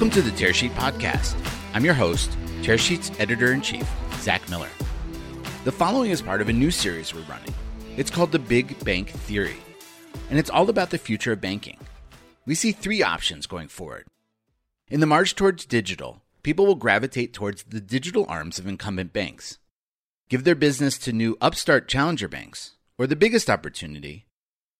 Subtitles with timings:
[0.00, 1.36] Welcome to the Tearsheet Podcast.
[1.74, 2.30] I'm your host,
[2.62, 3.86] Tearsheet's editor in chief,
[4.20, 4.70] Zach Miller.
[5.64, 7.52] The following is part of a new series we're running.
[7.98, 9.58] It's called The Big Bank Theory,
[10.30, 11.76] and it's all about the future of banking.
[12.46, 14.06] We see three options going forward.
[14.88, 19.58] In the march towards digital, people will gravitate towards the digital arms of incumbent banks,
[20.30, 24.24] give their business to new upstart challenger banks, or the biggest opportunity,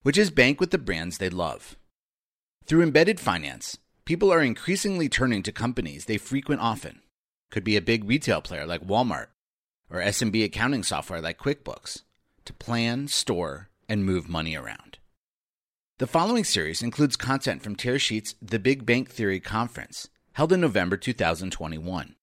[0.01, 1.77] which is bank with the brands they love.
[2.65, 7.01] Through embedded finance, people are increasingly turning to companies they frequent often.
[7.49, 9.27] Could be a big retail player like Walmart
[9.89, 12.03] or SMB accounting software like QuickBooks
[12.45, 14.97] to plan, store, and move money around.
[15.99, 20.97] The following series includes content from Tearsheet's The Big Bank Theory conference, held in November
[20.97, 22.15] 2021.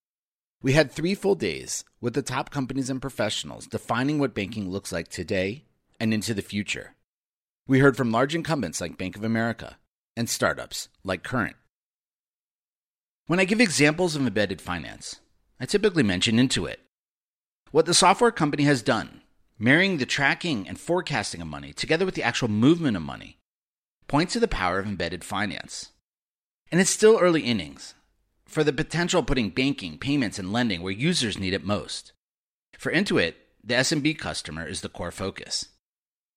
[0.60, 4.90] We had three full days with the top companies and professionals defining what banking looks
[4.90, 5.64] like today
[6.00, 6.96] and into the future.
[7.68, 9.78] We heard from large incumbents like Bank of America
[10.16, 11.54] and startups like Current.
[13.28, 15.20] When I give examples of embedded finance,
[15.60, 16.76] I typically mention Intuit.
[17.72, 19.20] What the software company has done,
[19.58, 23.36] marrying the tracking and forecasting of money together with the actual movement of money,
[24.06, 25.90] points to the power of embedded finance.
[26.72, 27.92] And it's still early innings
[28.46, 32.14] for the potential putting banking, payments, and lending where users need it most.
[32.78, 35.66] For Intuit, the SMB customer is the core focus.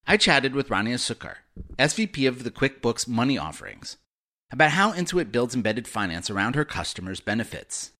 [0.05, 1.35] I chatted with Rania Sukkar,
[1.79, 3.95] SVP of the QuickBooks Money Offerings,
[4.51, 7.91] about how Intuit builds embedded finance around her customers' benefits.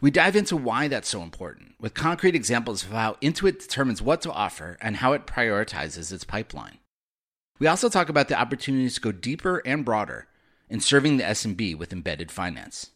[0.00, 4.20] We dive into why that's so important, with concrete examples of how Intuit determines what
[4.22, 6.78] to offer and how it prioritizes its pipeline.
[7.58, 10.26] We also talk about the opportunities to go deeper and broader
[10.68, 12.90] in serving the SMB with embedded finance.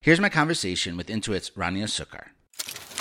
[0.00, 2.95] Here's my conversation with Intuit's Rania Sukkar.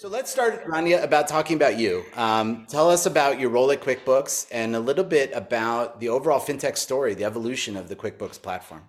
[0.00, 2.06] So let's start, Rania, about talking about you.
[2.16, 6.40] Um, tell us about your role at QuickBooks and a little bit about the overall
[6.40, 8.82] fintech story, the evolution of the QuickBooks platform.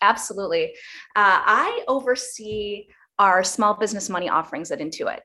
[0.00, 0.72] Absolutely.
[1.14, 2.86] Uh, I oversee
[3.18, 5.18] our small business money offerings at Intuit.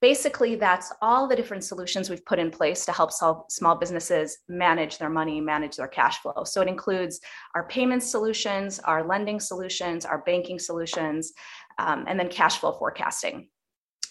[0.00, 4.96] Basically, that's all the different solutions we've put in place to help small businesses manage
[4.98, 6.44] their money, manage their cash flow.
[6.44, 7.18] So it includes
[7.56, 11.32] our payment solutions, our lending solutions, our banking solutions,
[11.80, 13.48] um, and then cash flow forecasting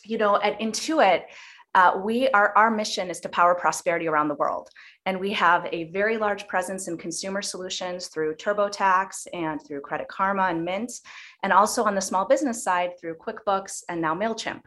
[0.06, 1.24] you know, at Intuit,
[1.74, 4.70] uh, we are our mission is to power prosperity around the world.
[5.06, 10.08] And we have a very large presence in consumer solutions through turbotax and through credit
[10.10, 10.92] karma and mint
[11.44, 14.62] and also on the small business side through quickbooks and now mailchimp.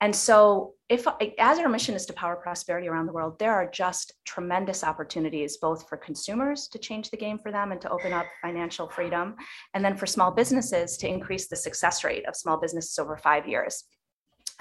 [0.00, 1.06] And so if
[1.38, 5.58] as our mission is to power prosperity around the world there are just tremendous opportunities
[5.58, 9.36] both for consumers to change the game for them and to open up financial freedom
[9.74, 13.46] and then for small businesses to increase the success rate of small businesses over five
[13.46, 13.84] years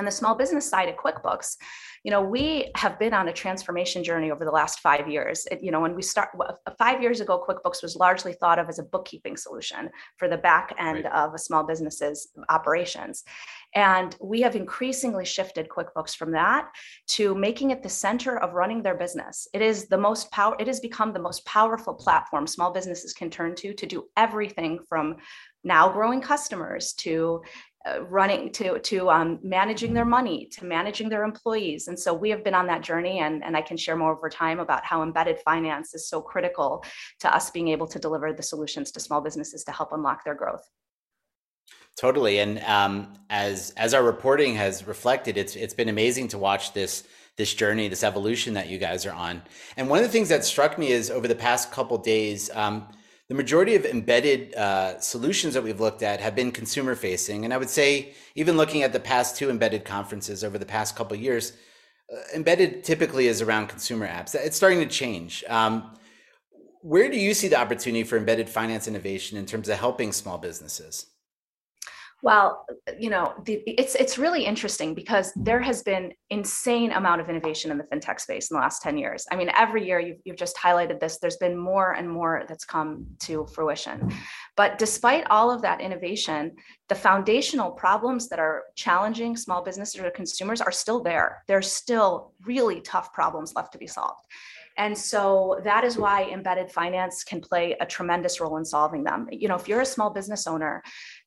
[0.02, 1.58] and the small business side of QuickBooks,
[2.04, 5.46] you know, we have been on a transformation journey over the last five years.
[5.52, 6.30] It, you know, when we start
[6.80, 10.74] five years ago, QuickBooks was largely thought of as a bookkeeping solution for the back
[10.80, 11.14] end right.
[11.14, 13.24] of a small business's operations.
[13.76, 16.72] And we have increasingly shifted QuickBooks from that
[17.10, 19.48] to making it the center of running their business.
[19.54, 23.30] It is the most power, it has become the most powerful platform small businesses can
[23.30, 25.18] turn to to do everything from
[25.64, 27.44] now growing customers to
[28.10, 31.88] running to to um, managing their money to managing their employees.
[31.88, 34.30] And so we have been on that journey and, and i can share more over
[34.30, 36.84] time about how embedded finance is so critical
[37.20, 40.36] to us being able to deliver the solutions to small businesses to help unlock their
[40.36, 40.64] growth.
[41.98, 42.40] Totally.
[42.40, 47.04] And um, as as our reporting has reflected it's it's been amazing to watch this
[47.38, 49.42] this journey this evolution that you guys are on.
[49.76, 52.88] And one of the things that struck me is over the past couple days um,
[53.32, 57.46] the majority of embedded uh, solutions that we've looked at have been consumer facing.
[57.46, 60.98] And I would say, even looking at the past two embedded conferences over the past
[60.98, 61.54] couple years,
[62.14, 64.36] uh, embedded typically is around consumer apps.
[64.36, 65.46] It's starting to change.
[65.48, 65.96] Um,
[66.82, 70.38] where do you see the opportunity for embedded finance innovation in terms of helping small
[70.38, 71.06] businesses?
[72.24, 77.22] Well, uh, you know, the, it's it's really interesting because there has been insane amount
[77.22, 79.26] of innovation in the fintech space in the last 10 years.
[79.32, 82.66] I mean, every year you've, you've just highlighted this, there's been more and more that's
[82.66, 84.12] come to fruition.
[84.56, 86.56] But despite all of that innovation,
[86.90, 91.44] the foundational problems that are challenging small businesses or consumers are still there.
[91.48, 94.26] There's still really tough problems left to be solved.
[94.78, 99.28] And so that is why embedded finance can play a tremendous role in solving them.
[99.32, 100.82] You know, if you're a small business owner,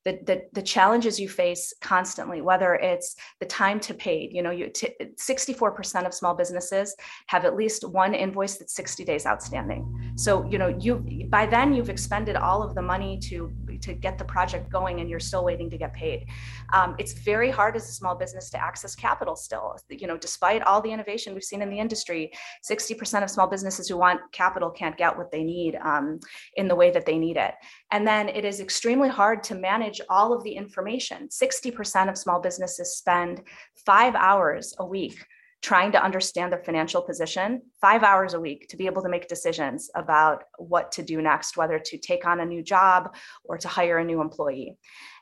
[0.04, 4.50] the, the, the challenges you face constantly, whether it's the time to paid, you know,
[4.50, 6.94] you t- 64% of small businesses
[7.28, 10.12] have at least one invoice that's 60 days outstanding.
[10.16, 14.18] So, you know, you by then you've expended all of the money to to get
[14.18, 16.26] the project going and you're still waiting to get paid.
[16.72, 19.76] Um, it's very hard as a small business to access capital still.
[19.88, 22.32] You know, despite all the innovation we've seen in the industry,
[22.68, 26.20] 60% of small businesses who want capital can't get what they need um,
[26.56, 27.54] in the way that they need it.
[27.90, 31.28] And then it is extremely hard to manage manage all of the information.
[31.28, 33.42] 60% of small businesses spend
[33.86, 35.24] five hours a week
[35.62, 39.28] trying to understand their financial position five hours a week to be able to make
[39.28, 43.14] decisions about what to do next, whether to take on a new job
[43.44, 44.76] or to hire a new employee.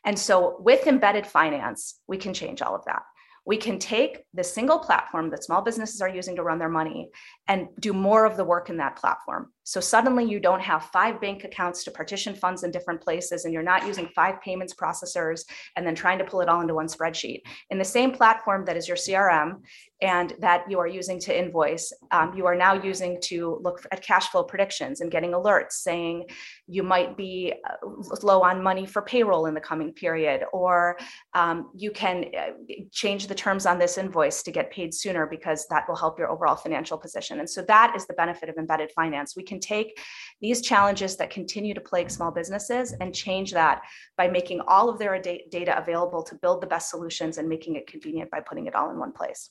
[0.05, 3.03] And so with embedded finance, we can change all of that
[3.45, 7.11] we can take the single platform that small businesses are using to run their money
[7.49, 9.53] and do more of the work in that platform.
[9.65, 13.55] So suddenly you don't have five bank accounts to partition funds in different places, and
[13.55, 15.45] you're not using five payments processors
[15.77, 17.43] and then trying to pull it all into one spreadsheet.
[17.71, 19.61] In the same platform that is your CRM
[20.01, 24.03] and that you are using to invoice, um, you are now using to look at
[24.03, 26.25] cash flow predictions and getting alerts saying
[26.67, 27.87] you might be uh,
[28.23, 30.99] low on money for payroll in the coming period, or
[31.35, 32.51] um, you can uh,
[32.91, 36.31] change the terms on this invoice to get paid sooner because that will help your
[36.31, 37.39] overall financial position.
[37.39, 39.37] And so that is the benefit of embedded finance.
[39.37, 40.01] We can take
[40.41, 43.83] these challenges that continue to plague small businesses and change that
[44.17, 47.87] by making all of their data available to build the best solutions and making it
[47.87, 49.51] convenient by putting it all in one place.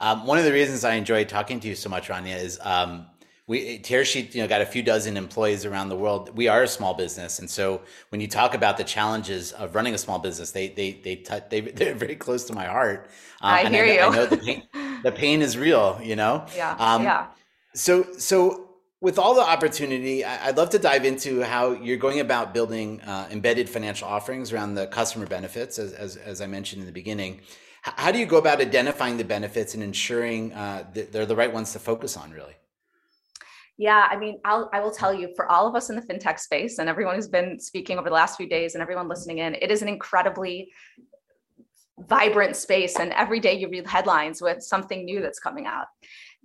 [0.00, 3.06] Um, one of the reasons I enjoy talking to you so much, Rania, is um,
[3.46, 6.36] we Tearsheet, you know, got a few dozen employees around the world.
[6.36, 9.94] We are a small business, and so when you talk about the challenges of running
[9.94, 13.08] a small business, they they they t- they they're very close to my heart.
[13.42, 14.00] Uh, I hear I, you.
[14.00, 14.62] I know the pain,
[15.02, 16.00] the pain is real.
[16.02, 16.46] You know.
[16.56, 16.74] Yeah.
[16.78, 17.26] Um, yeah.
[17.74, 22.54] So so with all the opportunity, I'd love to dive into how you're going about
[22.54, 26.86] building uh, embedded financial offerings around the customer benefits, as, as, as I mentioned in
[26.86, 27.42] the beginning
[27.84, 31.52] how do you go about identifying the benefits and ensuring uh, that they're the right
[31.52, 32.54] ones to focus on really
[33.76, 36.38] yeah, I mean, I'll, I will tell you for all of us in the fintech
[36.38, 39.56] space and everyone who's been speaking over the last few days and everyone listening in,
[39.56, 40.70] it is an incredibly
[41.98, 43.00] vibrant space.
[43.00, 45.86] And every day you read headlines with something new that's coming out.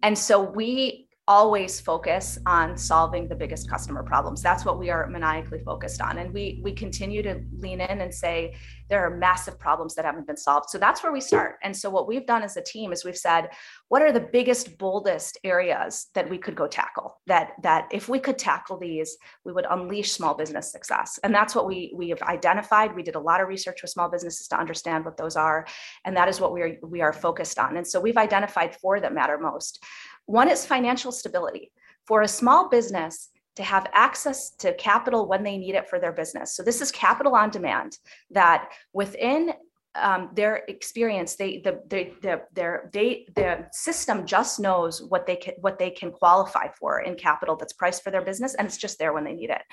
[0.01, 4.41] And so we always focus on solving the biggest customer problems.
[4.41, 6.17] That's what we are maniacally focused on.
[6.17, 8.55] And we we continue to lean in and say
[8.89, 10.71] there are massive problems that haven't been solved.
[10.71, 11.57] So that's where we start.
[11.61, 13.49] And so what we've done as a team is we've said,
[13.89, 17.21] what are the biggest, boldest areas that we could go tackle?
[17.27, 19.15] That that if we could tackle these,
[19.45, 21.19] we would unleash small business success.
[21.23, 22.95] And that's what we we have identified.
[22.95, 25.67] We did a lot of research with small businesses to understand what those are.
[26.05, 27.77] And that is what we are we are focused on.
[27.77, 29.83] And so we've identified four that matter most.
[30.29, 31.71] One is financial stability.
[32.05, 36.11] For a small business to have access to capital when they need it for their
[36.11, 36.55] business.
[36.55, 37.97] So this is capital on demand
[38.29, 39.53] that within
[39.95, 45.35] um, their experience, they the, the the their they the system just knows what they
[45.35, 48.77] can what they can qualify for in capital that's priced for their business, and it's
[48.77, 49.63] just there when they need it.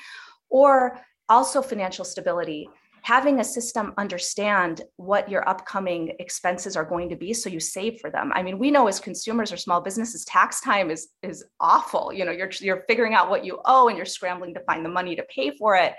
[0.48, 0.98] Or
[1.28, 2.68] also financial stability
[3.06, 8.00] having a system understand what your upcoming expenses are going to be so you save
[8.00, 8.32] for them.
[8.34, 12.12] I mean we know as consumers or small businesses tax time is is awful.
[12.12, 14.88] You know you're you're figuring out what you owe and you're scrambling to find the
[14.98, 15.94] money to pay for it.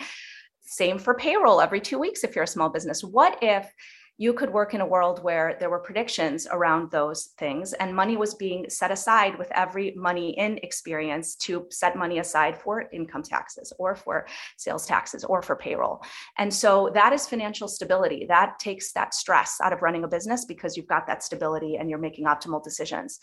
[0.64, 3.02] Same for payroll every 2 weeks if you're a small business.
[3.02, 3.72] What if
[4.18, 8.18] you could work in a world where there were predictions around those things and money
[8.18, 13.22] was being set aside with every money in experience to set money aside for income
[13.22, 14.26] taxes or for
[14.58, 16.02] sales taxes or for payroll.
[16.38, 18.26] And so that is financial stability.
[18.28, 21.90] That takes that stress out of running a business because you've got that stability and
[21.90, 23.20] you're making optimal decisions.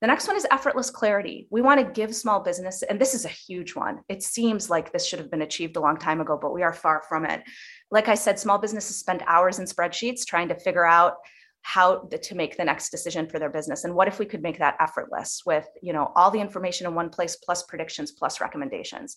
[0.00, 1.46] The next one is effortless clarity.
[1.50, 4.00] We want to give small business, and this is a huge one.
[4.08, 6.72] It seems like this should have been achieved a long time ago, but we are
[6.72, 7.42] far from it.
[7.90, 11.14] Like I said, small businesses spend hours in spreadsheets trying to figure out
[11.64, 14.58] how to make the next decision for their business and what if we could make
[14.58, 19.16] that effortless with you know all the information in one place plus predictions plus recommendations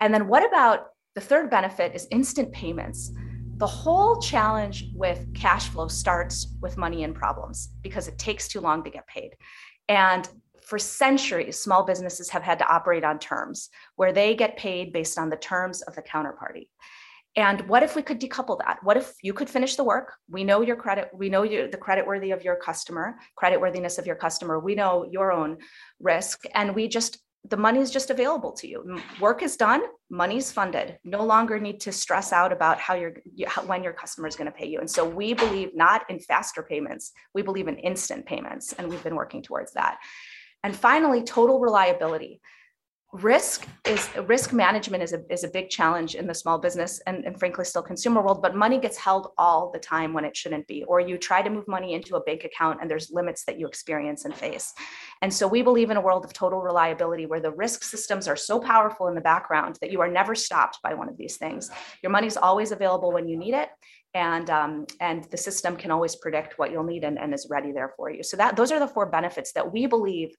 [0.00, 3.12] and then what about the third benefit is instant payments
[3.58, 8.60] the whole challenge with cash flow starts with money and problems because it takes too
[8.60, 9.30] long to get paid
[9.88, 10.28] and
[10.62, 15.18] for centuries, small businesses have had to operate on terms where they get paid based
[15.18, 16.68] on the terms of the counterparty.
[17.36, 18.78] And what if we could decouple that?
[18.82, 20.12] What if you could finish the work?
[20.28, 23.96] We know your credit, we know you, the credit worthy of your customer, credit worthiness
[23.96, 24.58] of your customer.
[24.58, 25.58] We know your own
[26.00, 27.18] risk, and we just
[27.48, 29.00] the money is just available to you.
[29.20, 30.98] Work is done, money's funded.
[31.04, 33.14] No longer need to stress out about how you're
[33.46, 34.80] how, when your customer is going to pay you.
[34.80, 39.02] And so we believe not in faster payments, we believe in instant payments, and we've
[39.02, 39.98] been working towards that.
[40.64, 42.40] And finally, total reliability
[43.12, 47.24] risk is risk management is a, is a big challenge in the small business and,
[47.24, 50.66] and frankly still consumer world but money gets held all the time when it shouldn't
[50.66, 53.58] be or you try to move money into a bank account and there's limits that
[53.58, 54.72] you experience and face.
[55.22, 58.36] And so we believe in a world of total reliability where the risk systems are
[58.36, 61.70] so powerful in the background that you are never stopped by one of these things.
[62.02, 63.68] Your money's always available when you need it
[64.14, 67.72] and um, and the system can always predict what you'll need and, and is ready
[67.72, 68.22] there for you.
[68.22, 70.30] So that those are the four benefits that we believe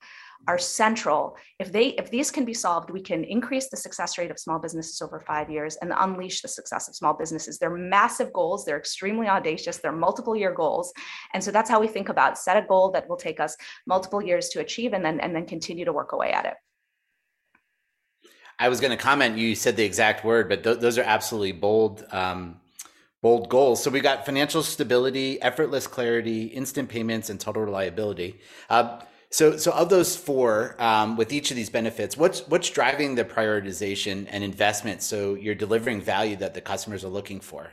[0.47, 1.37] are central.
[1.59, 4.57] If they if these can be solved we can increase the success rate of small
[4.57, 7.59] businesses over five years and unleash the success of small businesses.
[7.59, 8.65] They're massive goals.
[8.65, 9.77] They're extremely audacious.
[9.77, 10.91] They're multiple year goals.
[11.33, 14.21] And so that's how we think about set a goal that will take us multiple
[14.21, 16.55] years to achieve and then and then continue to work away at it.
[18.59, 19.37] I was going to comment.
[19.37, 22.59] You said the exact word, but th- those are absolutely bold, um,
[23.21, 23.83] bold goals.
[23.83, 28.39] So we got financial stability, effortless clarity, instant payments, and total reliability.
[28.69, 33.15] Uh, so, so of those four, um, with each of these benefits, what's what's driving
[33.15, 35.03] the prioritization and investment?
[35.03, 37.69] So you're delivering value that the customers are looking for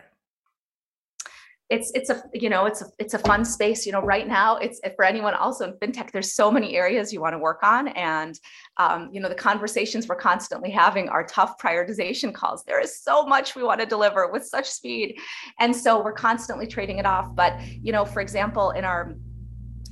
[1.69, 4.57] it's it's a you know it's a it's a fun space you know right now
[4.57, 7.89] it's for anyone also in fintech there's so many areas you want to work on
[7.89, 8.39] and
[8.77, 12.63] um, you know the conversations we're constantly having are tough prioritization calls.
[12.65, 15.19] There is so much we want to deliver with such speed
[15.59, 17.35] and so we're constantly trading it off.
[17.35, 19.17] But you know for example in our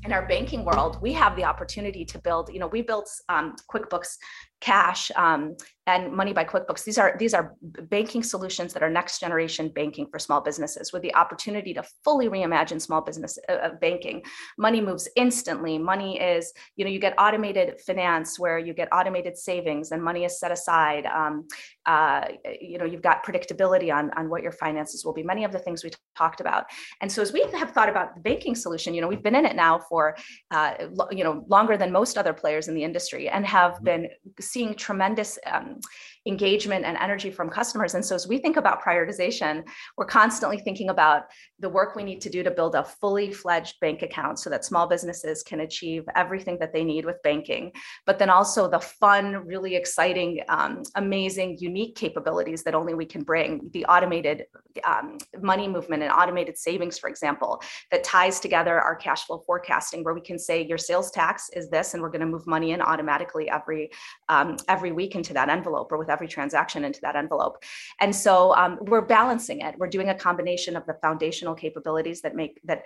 [0.05, 3.57] in our banking world, we have the opportunity to build, you know, we built um,
[3.73, 4.19] QuickBooks
[4.61, 6.85] Cash um, and Money by QuickBooks.
[6.85, 11.03] These are these are banking solutions that are next generation banking for small businesses with
[11.03, 14.23] the opportunity to fully reimagine small business uh, uh, banking.
[14.57, 15.77] Money moves instantly.
[15.77, 20.25] Money is, you know, you get automated finance where you get automated savings and money
[20.25, 21.05] is set aside.
[21.07, 21.47] Um,
[21.85, 22.29] uh,
[22.61, 25.23] you know, you've got predictability on on what your finances will be.
[25.23, 26.65] Many of the things we talked about.
[27.03, 29.45] And so as we have thought about the banking solution, you know, we've been in
[29.45, 30.17] it now for
[30.51, 30.75] uh,
[31.11, 33.85] you know longer than most other players in the industry and have mm-hmm.
[33.85, 34.09] been
[34.41, 35.81] seeing tremendous um, um,
[36.27, 37.95] engagement and energy from customers.
[37.95, 39.65] And so as we think about prioritization,
[39.97, 41.25] we're constantly thinking about
[41.61, 44.65] the work we need to do to build a fully fledged bank account so that
[44.65, 47.73] small businesses can achieve everything that they need with banking,
[48.07, 53.23] but then also the fun, really exciting, um, amazing, unique capabilities that only we can
[53.23, 54.47] bring, the automated
[54.85, 60.03] um, money movement and automated savings, for example, that ties together our cash flow forecasting,
[60.03, 62.73] where we can say your sales tax is this, and we're going to move money
[62.73, 63.91] in automatically every
[64.29, 67.57] um, every week into that envelope or with every transaction into that envelope.
[68.01, 69.73] And so um, we're balancing it.
[69.81, 72.81] We're doing a combination of the foundational capabilities that make that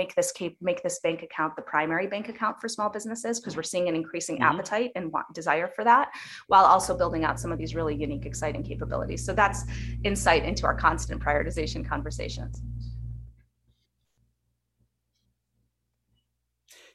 [0.00, 3.56] make this cap- make this bank account the primary bank account for small businesses because
[3.56, 4.50] we're seeing an increasing mm-hmm.
[4.50, 6.06] appetite and want, desire for that,
[6.52, 9.24] while also building out some of these really unique, exciting capabilities.
[9.24, 9.60] So that's
[10.04, 12.62] insight into our constant prioritization conversations.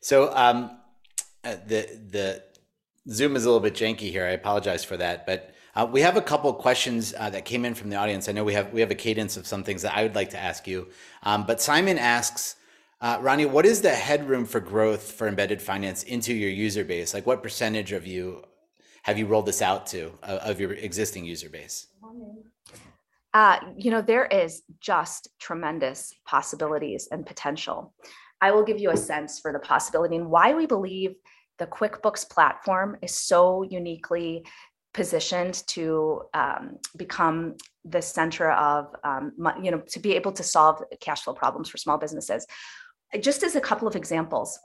[0.02, 0.58] So um,
[1.44, 2.44] uh, the the
[3.10, 4.26] Zoom is a little bit janky here.
[4.26, 7.74] I apologize for that, but uh, we have a couple questions uh, that came in
[7.74, 8.28] from the audience.
[8.28, 10.32] I know we have we have a cadence of some things that I would like
[10.32, 10.88] to ask you.
[11.24, 12.56] Um, but Simon asks,
[13.02, 17.14] uh, Rania, what is the headroom for growth for embedded finance into your user base?
[17.14, 18.44] Like, what percentage of you
[19.04, 21.88] have you rolled this out to uh, of your existing user base?
[23.34, 27.94] Uh, you know, there is just tremendous possibilities and potential.
[28.42, 31.16] I will give you a sense for the possibility and why we believe
[31.60, 34.46] the QuickBooks platform is so uniquely
[34.94, 37.56] positioned to um, become
[37.86, 41.78] the center of um, you know to be able to solve cash flow problems for
[41.78, 42.46] small businesses.
[43.22, 44.60] Just as a couple of examples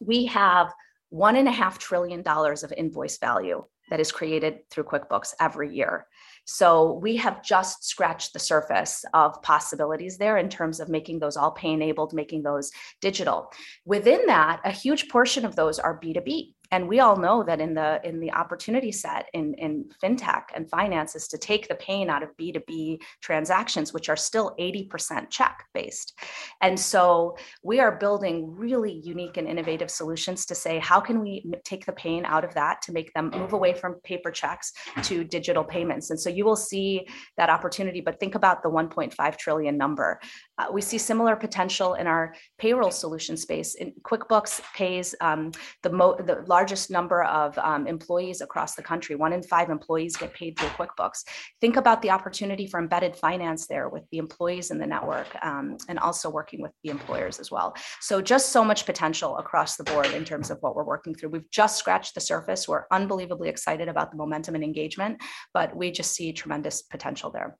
[0.00, 0.72] we have
[1.10, 5.74] one and a half trillion dollars of invoice value that is created through quickbooks every
[5.74, 6.06] year.
[6.44, 11.36] So we have just scratched the surface of possibilities there in terms of making those
[11.36, 12.70] all pay enabled, making those
[13.00, 13.52] digital.
[13.84, 17.74] Within that, a huge portion of those are B2B and we all know that in
[17.74, 22.22] the in the opportunity set in in fintech and finances to take the pain out
[22.22, 26.18] of b2b transactions which are still 80% check based
[26.60, 31.44] and so we are building really unique and innovative solutions to say how can we
[31.64, 34.72] take the pain out of that to make them move away from paper checks
[35.04, 36.10] to digital payments?
[36.10, 40.20] And so you will see that opportunity but think about the 1.5 trillion number
[40.60, 45.52] uh, we see similar potential in our payroll solution space in quickbooks pays um,
[45.82, 49.16] the, mo- the largest number of um, employees across the country.
[49.16, 51.24] One in five employees get paid through QuickBooks.
[51.60, 55.78] Think about the opportunity for embedded finance there with the employees in the network um,
[55.88, 57.74] and also working with the employers as well.
[58.00, 61.30] So, just so much potential across the board in terms of what we're working through.
[61.30, 62.68] We've just scratched the surface.
[62.68, 65.22] We're unbelievably excited about the momentum and engagement,
[65.54, 67.56] but we just see tremendous potential there.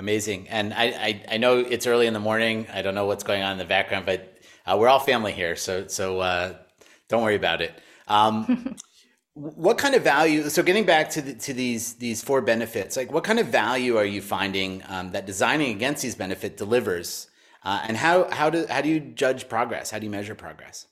[0.00, 0.48] Amazing.
[0.48, 2.66] And I, I, I, know it's early in the morning.
[2.72, 5.56] I don't know what's going on in the background, but uh, we're all family here.
[5.56, 6.54] So, so uh,
[7.08, 7.78] don't worry about it.
[8.08, 8.76] Um,
[9.34, 10.48] what kind of value?
[10.48, 13.98] So getting back to the, to these these four benefits, like what kind of value
[13.98, 17.28] are you finding um, that designing against these benefit delivers,
[17.62, 19.90] uh, and how how do how do you judge progress?
[19.90, 20.86] How do you measure progress?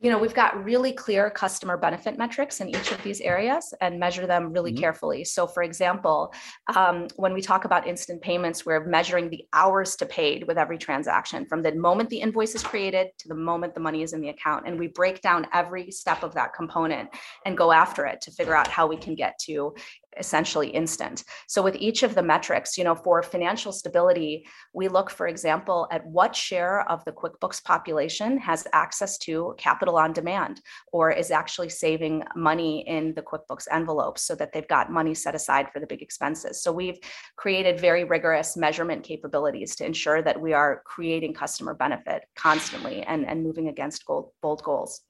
[0.00, 4.00] You know we've got really clear customer benefit metrics in each of these areas and
[4.00, 4.80] measure them really mm-hmm.
[4.80, 6.32] carefully so for example
[6.74, 10.78] um, when we talk about instant payments we're measuring the hours to paid with every
[10.78, 14.20] transaction from the moment the invoice is created to the moment the money is in
[14.20, 17.08] the account and we break down every step of that component
[17.44, 19.74] and go after it to figure out how we can get to
[20.18, 21.24] essentially instant.
[21.46, 25.88] So with each of the metrics, you know, for financial stability, we look, for example,
[25.90, 30.60] at what share of the QuickBooks population has access to capital on demand
[30.92, 35.34] or is actually saving money in the QuickBooks envelope so that they've got money set
[35.34, 36.62] aside for the big expenses.
[36.62, 36.98] So we've
[37.36, 43.26] created very rigorous measurement capabilities to ensure that we are creating customer benefit constantly and,
[43.26, 45.02] and moving against gold, bold goals.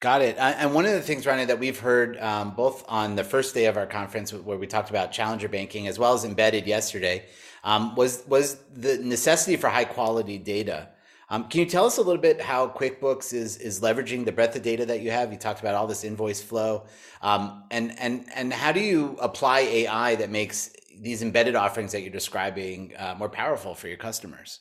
[0.00, 0.36] Got it.
[0.38, 3.66] And one of the things, Rania, that we've heard um, both on the first day
[3.66, 7.26] of our conference, where we talked about challenger banking, as well as embedded yesterday,
[7.64, 10.88] um, was was the necessity for high quality data.
[11.28, 14.56] Um, can you tell us a little bit how QuickBooks is is leveraging the breadth
[14.56, 15.32] of data that you have?
[15.32, 16.86] You talked about all this invoice flow,
[17.20, 22.00] um, and and and how do you apply AI that makes these embedded offerings that
[22.00, 24.60] you're describing uh, more powerful for your customers?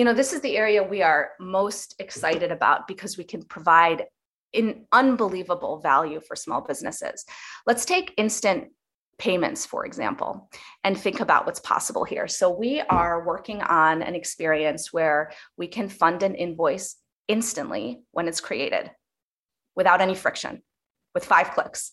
[0.00, 4.06] You know, this is the area we are most excited about because we can provide
[4.54, 7.26] an unbelievable value for small businesses.
[7.66, 8.68] Let's take instant
[9.18, 10.48] payments, for example,
[10.84, 12.28] and think about what's possible here.
[12.28, 16.96] So, we are working on an experience where we can fund an invoice
[17.28, 18.90] instantly when it's created
[19.76, 20.62] without any friction
[21.14, 21.92] with five clicks.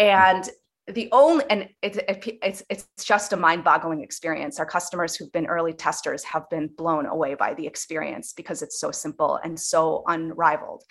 [0.00, 0.50] And
[0.92, 4.58] the only and it's it's it's just a mind-boggling experience.
[4.58, 8.80] Our customers who've been early testers have been blown away by the experience because it's
[8.80, 10.84] so simple and so unrivaled.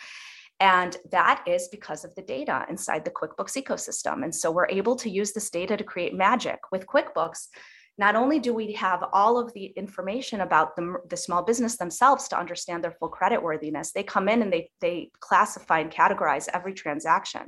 [0.60, 4.24] And that is because of the data inside the quickbooks ecosystem.
[4.24, 7.48] And so we're able to use this data to create magic with quickbooks
[8.00, 12.30] not only do we have all of the information about the, the small business themselves
[12.30, 16.48] to understand their full credit worthiness, they come in and they, they classify and categorize
[16.54, 17.42] every transaction,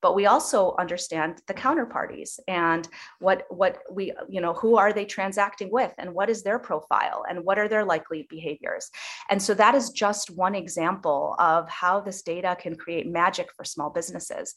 [0.00, 5.04] but we also understand the counterparties and what, what we, you know, who are they
[5.04, 8.88] transacting with and what is their profile and what are their likely behaviors.
[9.28, 13.64] And so that is just one example of how this data can create magic for
[13.64, 14.54] small businesses.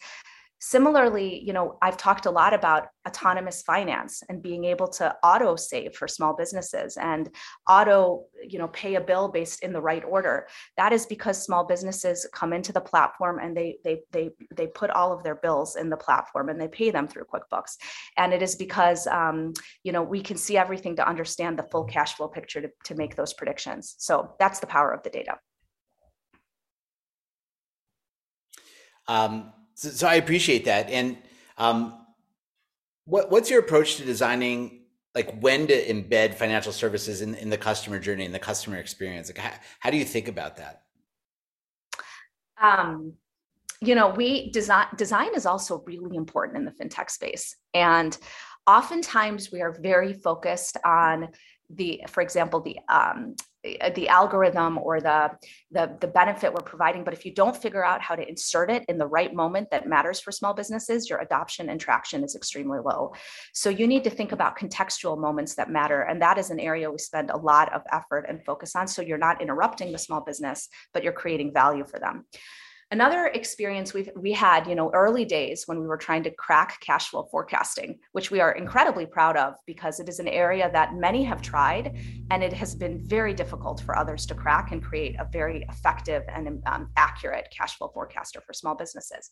[0.60, 5.56] Similarly, you know, I've talked a lot about autonomous finance and being able to auto
[5.56, 7.30] save for small businesses and
[7.68, 10.48] auto, you know, pay a bill based in the right order.
[10.76, 14.90] That is because small businesses come into the platform and they they they they put
[14.90, 17.78] all of their bills in the platform and they pay them through QuickBooks.
[18.18, 21.86] And it is because um, you know we can see everything to understand the full
[21.86, 23.96] cash flow picture to, to make those predictions.
[23.98, 25.38] So that's the power of the data.
[29.08, 30.90] Um, so, so I appreciate that.
[30.90, 31.18] And
[31.58, 31.98] um,
[33.06, 34.82] what, what's your approach to designing
[35.16, 39.30] like when to embed financial services in, in the customer journey and the customer experience?
[39.30, 40.84] Like how, how do you think about that?
[42.62, 43.14] Um,
[43.82, 47.56] you know, we design design is also really important in the fintech space.
[47.74, 48.18] And
[48.68, 51.30] oftentimes we are very focused on
[51.70, 53.36] the, for example, the um,
[53.82, 55.30] Uh, the algorithm or the,
[55.72, 58.86] the the benefit we're providing but if you don't figure out how to insert it
[58.88, 62.80] in the right moment that matters for small businesses your adoption and traction is extremely
[62.80, 63.12] low.
[63.54, 66.90] So you need to think about contextual moments that matter and that is an area
[66.90, 70.22] we spend a lot of effort and focus on so you're not interrupting the small
[70.22, 72.24] business but you're creating value for them
[72.92, 76.80] Another experience we've we had, you know, early days when we were trying to crack
[76.82, 80.96] cash flow forecasting, which we are incredibly proud of because it is an area that
[80.96, 82.00] many have tried,
[82.32, 86.24] and it has been very difficult for others to crack and create a very effective
[86.30, 89.30] and um, accurate cash flow forecaster for small businesses.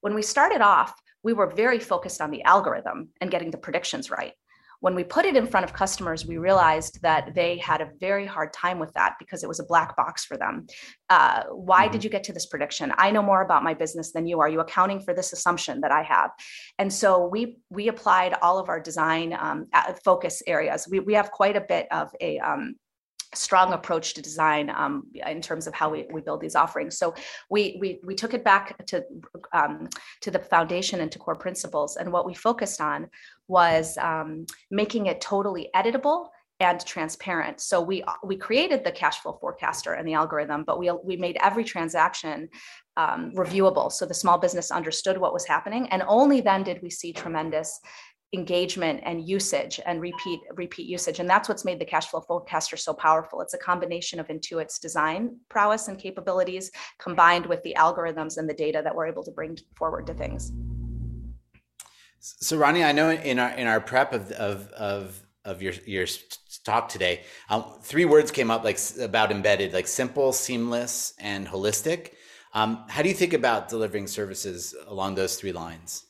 [0.00, 4.12] When we started off, we were very focused on the algorithm and getting the predictions
[4.12, 4.34] right.
[4.82, 8.26] When we put it in front of customers, we realized that they had a very
[8.26, 10.66] hard time with that because it was a black box for them.
[11.08, 11.92] Uh, why mm-hmm.
[11.92, 12.92] did you get to this prediction?
[12.98, 14.48] I know more about my business than you are.
[14.48, 16.30] You accounting for this assumption that I have?
[16.80, 19.68] And so we we applied all of our design um,
[20.04, 20.88] focus areas.
[20.90, 22.74] We we have quite a bit of a um,
[23.34, 26.98] strong approach to design um, in terms of how we, we build these offerings.
[26.98, 27.14] So
[27.50, 29.04] we we we took it back to
[29.52, 29.88] um,
[30.20, 33.08] to the foundation and to core principles, and what we focused on
[33.48, 36.28] was um, making it totally editable
[36.60, 37.60] and transparent.
[37.60, 41.36] So we we created the cash flow forecaster and the algorithm, but we we made
[41.40, 42.48] every transaction
[42.96, 46.90] um, reviewable, so the small business understood what was happening, and only then did we
[46.90, 47.80] see tremendous
[48.32, 52.78] engagement and usage and repeat repeat usage and that's what's made the cash flow forecaster
[52.78, 58.38] so powerful it's a combination of intuit's design prowess and capabilities combined with the algorithms
[58.38, 60.50] and the data that we're able to bring forward to things
[62.20, 66.06] so Rania i know in our in our prep of of, of of your your
[66.64, 67.22] talk today.
[67.50, 72.12] Um, three words came up like about embedded, like simple, seamless, and holistic.
[72.54, 76.04] Um, how do you think about delivering services along those three lines?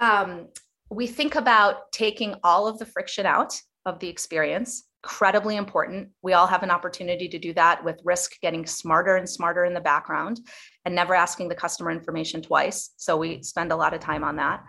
[0.00, 0.48] Um,
[0.90, 6.08] we think about taking all of the friction out of the experience incredibly important.
[6.22, 9.74] We all have an opportunity to do that with risk getting smarter and smarter in
[9.74, 10.40] the background
[10.84, 12.90] and never asking the customer information twice.
[12.96, 14.64] So we spend a lot of time on that.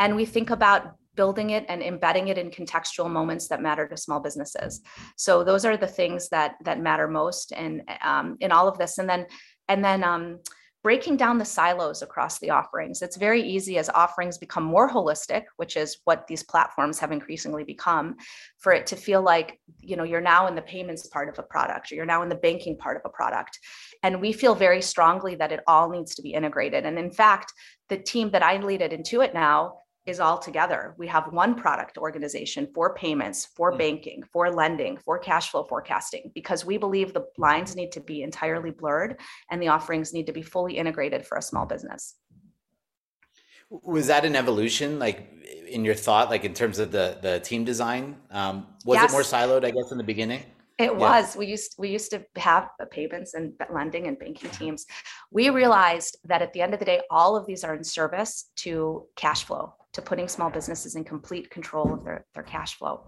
[0.00, 3.96] And we think about building it and embedding it in contextual moments that matter to
[3.96, 4.80] small businesses.
[5.16, 8.98] So those are the things that that matter most and um, in all of this.
[8.98, 9.26] And then
[9.68, 10.38] and then um,
[10.82, 13.02] breaking down the silos across the offerings.
[13.02, 17.64] It's very easy as offerings become more holistic, which is what these platforms have increasingly
[17.64, 18.16] become,
[18.58, 21.42] for it to feel like, you know, you're now in the payments part of a
[21.42, 23.58] product or you're now in the banking part of a product.
[24.02, 26.86] And we feel very strongly that it all needs to be integrated.
[26.86, 27.52] And in fact,
[27.88, 30.94] the team that I lead at Intuit now is all together.
[30.98, 33.78] We have one product organization for payments, for mm.
[33.78, 38.22] banking, for lending, for cash flow forecasting, because we believe the lines need to be
[38.22, 42.14] entirely blurred and the offerings need to be fully integrated for a small business.
[43.70, 45.30] Was that an evolution, like
[45.68, 48.16] in your thought, like in terms of the the team design?
[48.30, 49.10] Um, was yes.
[49.10, 50.42] it more siloed, I guess, in the beginning?
[50.78, 50.98] It yeah.
[50.98, 51.36] was.
[51.36, 54.86] We used we used to have payments and lending and banking teams.
[55.30, 58.50] We realized that at the end of the day, all of these are in service
[58.56, 63.06] to cash flow to putting small businesses in complete control of their, their cash flow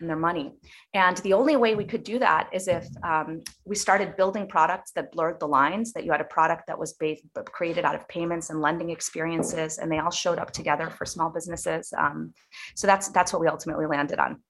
[0.00, 0.52] and their money.
[0.94, 4.90] And the only way we could do that is if um, we started building products
[4.92, 8.08] that blurred the lines, that you had a product that was based, created out of
[8.08, 11.92] payments and lending experiences, and they all showed up together for small businesses.
[11.96, 12.34] Um,
[12.74, 14.42] so that's that's what we ultimately landed on.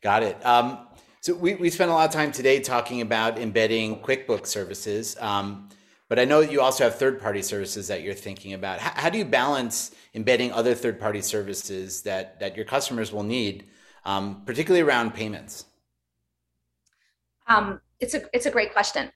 [0.00, 0.44] Got it.
[0.46, 0.86] Um,
[1.20, 5.16] so we, we spent a lot of time today talking about embedding QuickBooks services.
[5.20, 5.68] Um,
[6.08, 8.78] but I know you also have third party services that you're thinking about.
[8.78, 13.24] How, how, do you balance embedding other third party services that, that your customers will
[13.24, 13.68] need,
[14.04, 15.66] um, particularly around payments?
[17.48, 19.10] Um, it's, a, it's a great question.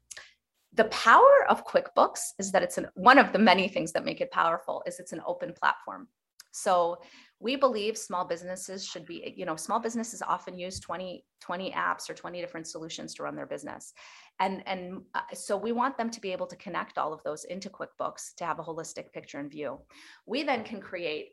[0.74, 4.20] The power of QuickBooks is that it's an, one of the many things that make
[4.20, 6.08] it powerful is it's an open platform.
[6.52, 6.98] So
[7.40, 12.08] we believe small businesses should be, you know, small businesses often use 20, 20 apps
[12.08, 13.92] or 20 different solutions to run their business.
[14.38, 17.44] And, and uh, so we want them to be able to connect all of those
[17.44, 19.80] into QuickBooks to have a holistic picture and view.
[20.24, 21.30] We then can create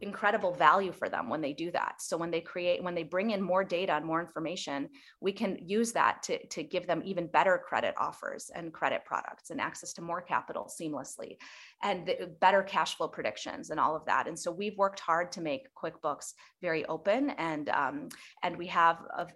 [0.00, 1.96] incredible value for them when they do that.
[2.00, 4.88] So when they create, when they bring in more data and more information,
[5.20, 9.50] we can use that to, to give them even better credit offers and credit products
[9.50, 11.36] and access to more capital seamlessly
[11.82, 14.26] and better cash flow predictions and all of that.
[14.26, 18.08] And so we've worked hard to make QuickBooks very open and um,
[18.42, 19.26] and we have a,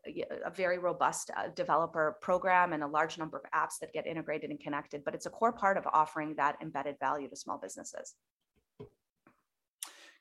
[0.45, 4.51] a very robust uh, developer program and a large number of apps that get integrated
[4.51, 5.05] and connected.
[5.05, 8.15] But it's a core part of offering that embedded value to small businesses.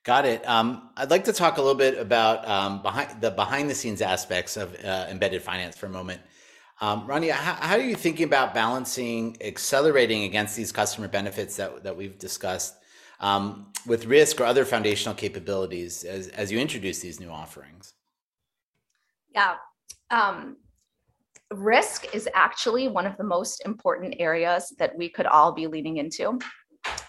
[0.10, 0.50] Got it.
[0.50, 4.02] Um, I'd like to talk a little bit about um, behind the behind the scenes
[4.02, 6.19] aspects of uh, embedded finance for a moment.
[6.82, 11.84] Um, Rania, how, how, are you thinking about balancing accelerating against these customer benefits that,
[11.84, 12.74] that we've discussed
[13.19, 17.93] um, with risk or other foundational capabilities as, as you introduce these new offerings?
[19.36, 19.58] Yeah.
[20.10, 20.58] Um,
[21.54, 25.98] risk is actually one of the most important areas that we could all be leaning
[25.98, 26.39] into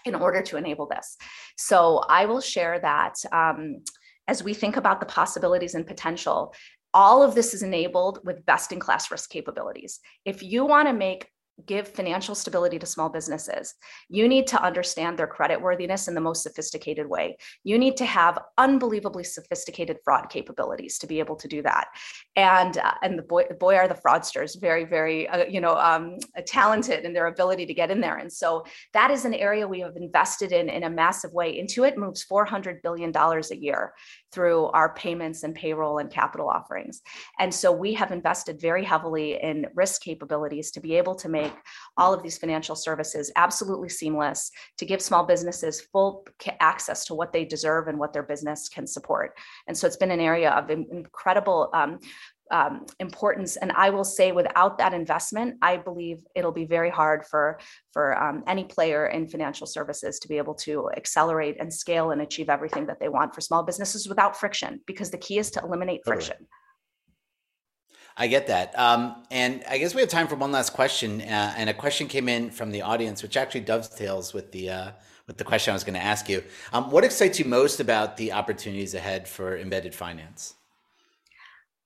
[0.05, 1.17] in order to enable this.
[1.57, 3.83] So I will share that um,
[4.29, 6.55] as we think about the possibilities and potential,
[6.93, 10.01] all of this is enabled with best in class risk capabilities.
[10.25, 11.27] If you want to make
[11.67, 13.75] give financial stability to small businesses,
[14.09, 17.37] you need to understand their credit worthiness in the most sophisticated way.
[17.65, 21.89] You need to have unbelievably sophisticated fraud capabilities to be able to do that.
[22.37, 26.19] And uh, and the boy boy are the fraudsters very very uh, you know um,
[26.47, 28.17] talented in their ability to get in there.
[28.17, 31.61] And so that is an area we have invested in in a massive way.
[31.61, 33.93] Intuit moves 400 billion dollars a year
[34.33, 37.03] through our payments and payroll and capital offerings.
[37.39, 41.50] And so we have invested very heavily in risk capabilities to be able to make
[41.97, 46.27] all of these financial services absolutely seamless, to give small businesses full
[46.61, 49.37] access to what they deserve and what their business can support.
[49.67, 51.99] And so it's been an area of incredible um,
[52.51, 53.57] um, importance.
[53.57, 57.61] And I will say, without that investment, I believe it'll be very hard for
[57.93, 62.23] for um, any player in financial services to be able to accelerate and scale and
[62.23, 64.81] achieve everything that they want for small businesses without friction.
[64.87, 66.37] Because the key is to eliminate friction.
[68.21, 68.79] I get that.
[68.79, 71.23] Um, and I guess we have time for one last question.
[71.23, 74.91] Uh, and a question came in from the audience, which actually dovetails with the uh,
[75.27, 76.45] with the question I was going to ask you.
[76.75, 80.55] Um, what excites you most about the opportunities ahead for embedded finance?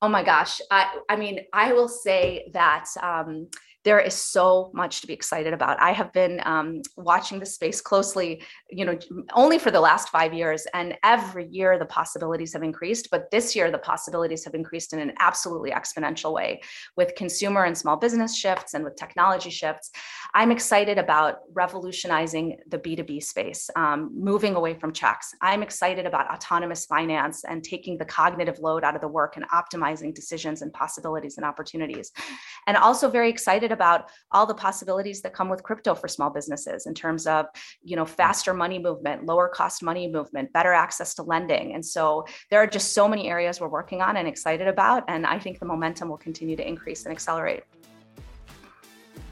[0.02, 0.60] Oh my gosh.
[0.72, 3.46] I, I mean, I will say that um,
[3.84, 5.80] there is so much to be excited about.
[5.80, 8.98] I have been um, watching the space closely, you know,
[9.34, 13.08] only for the last five years, and every year the possibilities have increased.
[13.10, 16.62] But this year the possibilities have increased in an absolutely exponential way
[16.96, 19.90] with consumer and small business shifts and with technology shifts.
[20.32, 25.34] I'm excited about revolutionizing the B2B space, um, moving away from checks.
[25.42, 29.46] I'm excited about autonomous finance and taking the cognitive load out of the work and
[29.50, 32.12] optimizing decisions and possibilities and opportunities.
[32.66, 36.86] And also very excited about all the possibilities that come with crypto for small businesses
[36.86, 37.44] in terms of,
[37.82, 41.74] you know, faster money movement, lower cost money movement, better access to lending.
[41.74, 45.04] And so there are just so many areas we're working on and excited about.
[45.08, 47.64] And I think the momentum will continue to increase and accelerate.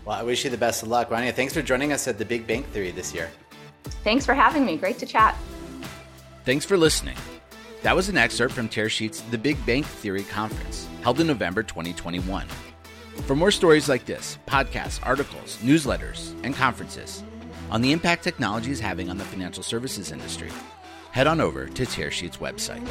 [0.05, 1.11] Well, I wish you the best of luck.
[1.11, 3.31] Rania, thanks for joining us at the Big Bank Theory this year.
[4.05, 4.77] Thanks for having me.
[4.77, 5.37] Great to chat.
[6.45, 7.17] Thanks for listening.
[7.83, 12.47] That was an excerpt from Tearsheet's The Big Bank Theory Conference, held in November 2021.
[13.27, 17.23] For more stories like this, podcasts, articles, newsletters, and conferences
[17.71, 20.51] on the impact technology is having on the financial services industry,
[21.13, 22.83] head on over to Tearsheet's website.